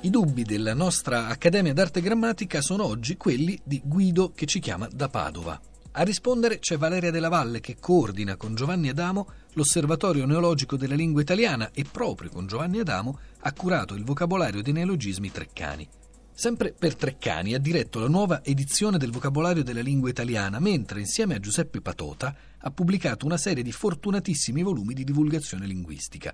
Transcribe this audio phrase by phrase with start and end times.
[0.00, 4.88] I dubbi della nostra Accademia d'Arte Grammatica sono oggi quelli di Guido che ci chiama
[4.92, 5.60] da Padova.
[5.90, 11.20] A rispondere c'è Valeria Della Valle che coordina con Giovanni Adamo l'Osservatorio Neologico della Lingua
[11.20, 15.88] Italiana e proprio con Giovanni Adamo ha curato il vocabolario dei neologismi treccani.
[16.32, 21.34] Sempre per Treccani ha diretto la nuova edizione del vocabolario della lingua italiana, mentre insieme
[21.34, 26.32] a Giuseppe Patota ha pubblicato una serie di fortunatissimi volumi di divulgazione linguistica.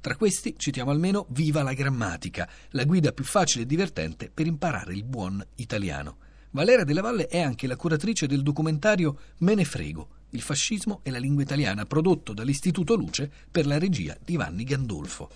[0.00, 4.94] Tra questi citiamo almeno Viva la grammatica, la guida più facile e divertente per imparare
[4.94, 6.16] il buon italiano.
[6.52, 11.10] Valeria Della Valle è anche la curatrice del documentario Me ne frego, il fascismo e
[11.10, 15.28] la lingua italiana, prodotto dall'Istituto Luce per la regia di Vanni Gandolfo.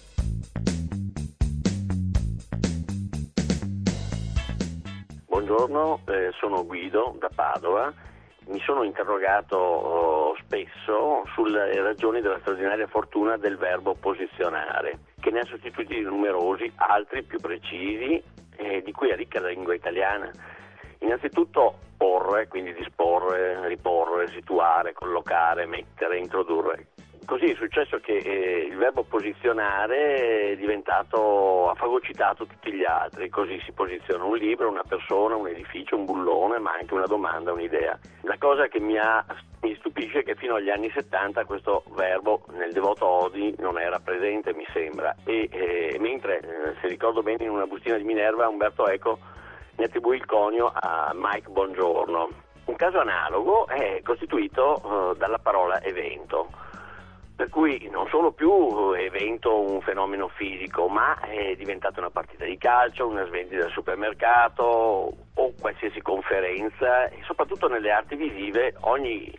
[5.27, 7.93] Buongiorno, eh, sono Guido da Padova
[8.47, 15.41] mi sono interrogato oh, spesso sulle ragioni della straordinaria fortuna del verbo posizionare, che ne
[15.41, 18.23] ha sostituiti numerosi, altri più precisi,
[18.57, 20.31] eh, di cui è ricca la lingua italiana.
[20.99, 26.89] Innanzitutto porre, quindi disporre, riporre, situare, collocare, mettere, introdurre.
[27.25, 33.31] Così è successo che eh, il verbo posizionare è diventato, ha fagocitato tutti gli altri,
[33.31, 37.53] così si posiziona un libro, una persona, un edificio, un bullone, ma anche una domanda,
[37.53, 37.99] un'idea.
[38.23, 39.25] La cosa che mi, ha,
[39.63, 43.99] mi stupisce è che fino agli anni 70 questo verbo nel devoto Odi non era
[44.01, 48.49] presente, mi sembra, e eh, mentre, eh, se ricordo bene, in una bustina di Minerva
[48.49, 49.19] Umberto Eco
[49.77, 52.29] ne attribuì il conio a Mike Bongiorno.
[52.67, 56.65] Un caso analogo è costituito eh, dalla parola evento
[57.37, 62.57] per cui non solo più evento un fenomeno fisico, ma è diventata una partita di
[62.57, 64.63] calcio, una svendita al supermercato
[65.35, 69.33] o qualsiasi conferenza e soprattutto nelle arti visive ogni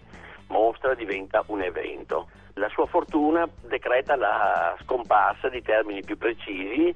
[0.47, 2.27] mostra diventa un evento.
[2.55, 6.93] La sua fortuna decreta la scomparsa di termini più precisi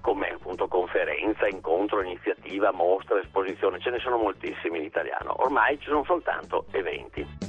[0.00, 5.34] come appunto conferenza, incontro, iniziativa, mostra, esposizione, ce ne sono moltissimi in italiano.
[5.42, 7.47] Ormai ci sono soltanto eventi.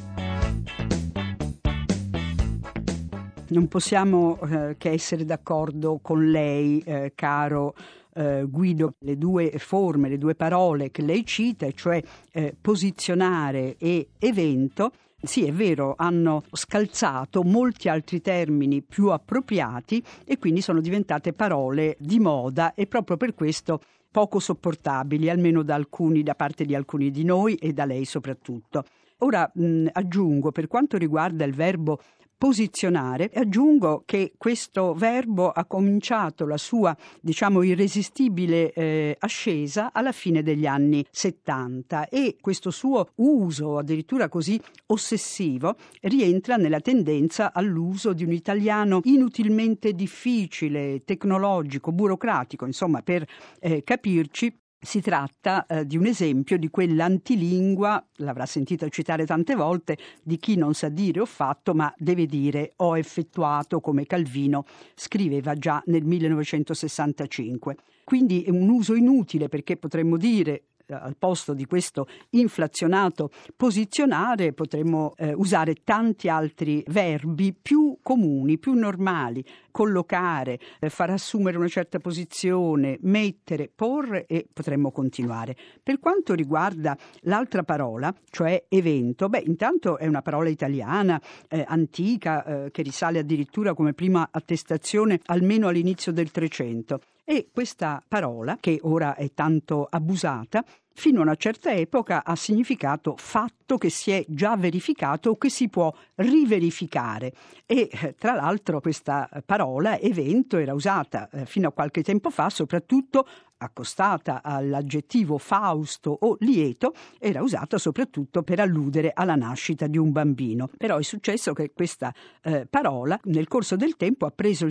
[3.50, 7.74] Non possiamo eh, che essere d'accordo con lei, eh, caro
[8.14, 12.02] eh, Guido, le due forme, le due parole che lei cita, cioè
[12.32, 14.92] eh, posizionare e evento.
[15.22, 21.98] Sì, è vero, hanno scalzato molti altri termini più appropriati e quindi sono diventate parole
[22.00, 27.12] di moda e proprio per questo poco sopportabili, almeno da alcuni, da parte di alcuni
[27.12, 28.84] di noi e da lei soprattutto.
[29.20, 32.00] Ora mh, aggiungo, per quanto riguarda il verbo
[32.40, 33.30] posizionare.
[33.36, 40.66] Aggiungo che questo verbo ha cominciato la sua, diciamo, irresistibile eh, ascesa alla fine degli
[40.66, 48.32] anni 70 e questo suo uso, addirittura così ossessivo, rientra nella tendenza all'uso di un
[48.32, 53.28] italiano inutilmente difficile, tecnologico, burocratico, insomma, per
[53.60, 59.98] eh, capirci si tratta eh, di un esempio di quell'antilingua, l'avrà sentito citare tante volte,
[60.24, 65.56] di chi non sa dire ho fatto, ma deve dire ho effettuato, come Calvino scriveva
[65.56, 67.76] già nel 1965.
[68.06, 75.14] Quindi è un uso inutile perché potremmo dire al posto di questo inflazionato posizionare potremmo
[75.18, 82.00] eh, usare tanti altri verbi più comuni, più normali, collocare, eh, far assumere una certa
[82.00, 85.56] posizione, mettere, porre e potremmo continuare.
[85.82, 92.66] Per quanto riguarda l'altra parola, cioè evento, beh, intanto è una parola italiana, eh, antica,
[92.66, 97.00] eh, che risale addirittura come prima attestazione almeno all'inizio del Trecento.
[97.32, 103.16] E questa parola, che ora è tanto abusata, fino a una certa epoca ha significato
[103.18, 107.34] fatto che si è già verificato o che si può riverificare.
[107.66, 112.50] E eh, tra l'altro questa parola evento era usata eh, fino a qualche tempo fa
[112.50, 113.26] soprattutto
[113.60, 120.70] accostata all'aggettivo fausto o lieto, era usata soprattutto per alludere alla nascita di un bambino.
[120.78, 124.68] Però è successo che questa eh, parola nel corso del tempo ha preso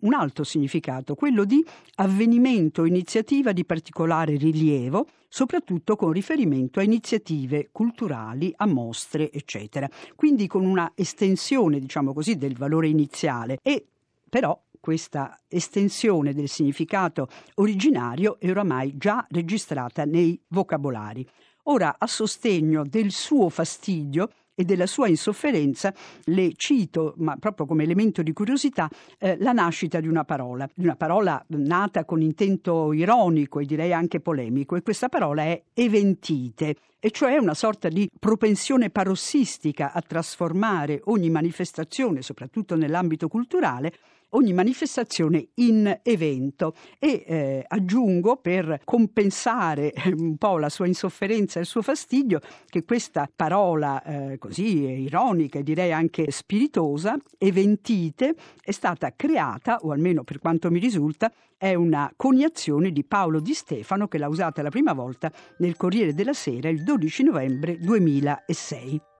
[0.00, 1.64] un altro significato, quello di
[1.96, 9.88] avvenimento iniziativa di particolare rilievo, soprattutto con riferimento a iniziative culturali, a mostre, eccetera.
[10.16, 13.86] Quindi con una estensione, diciamo così, del valore iniziale e
[14.28, 21.26] però questa estensione del significato originario è oramai già registrata nei vocabolari.
[21.64, 25.94] Ora, a sostegno del suo fastidio, e della sua insofferenza
[26.24, 28.90] le cito, ma proprio come elemento di curiosità,
[29.20, 33.92] eh, la nascita di una parola, di una parola nata con intento ironico e direi
[33.92, 40.02] anche polemico, e questa parola è eventite, e cioè una sorta di propensione parossistica a
[40.02, 43.92] trasformare ogni manifestazione, soprattutto nell'ambito culturale,
[44.30, 51.58] ogni manifestazione in evento e eh, aggiungo per compensare eh, un po' la sua insofferenza
[51.58, 58.34] e il suo fastidio che questa parola eh, così ironica e direi anche spiritosa, eventite,
[58.60, 63.52] è stata creata, o almeno per quanto mi risulta, è una coniazione di Paolo Di
[63.52, 69.16] Stefano che l'ha usata la prima volta nel Corriere della Sera il 12 novembre 2006.